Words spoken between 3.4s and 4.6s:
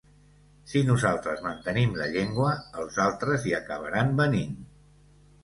hi acabaran venint.